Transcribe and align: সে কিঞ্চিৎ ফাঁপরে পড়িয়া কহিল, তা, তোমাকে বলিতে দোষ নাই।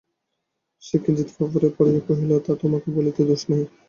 সে 0.83 0.95
কিঞ্চিৎ 1.03 1.29
ফাঁপরে 1.35 1.67
পড়িয়া 1.77 2.01
কহিল, 2.07 2.31
তা, 2.45 2.51
তোমাকে 2.61 2.87
বলিতে 2.97 3.21
দোষ 3.29 3.41
নাই। 3.49 3.61